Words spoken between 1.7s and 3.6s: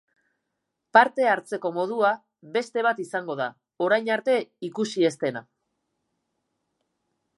modua beste bat izango da,